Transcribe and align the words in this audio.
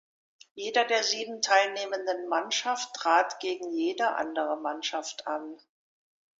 Jede 0.55 0.83
der 0.87 1.03
sieben 1.03 1.43
teilnehmenden 1.43 2.27
Mannschaft 2.27 2.95
trat 2.95 3.39
gegen 3.39 3.71
jede 3.71 4.15
andere 4.15 4.59
Mannschaft 4.59 5.27
an. 5.27 5.59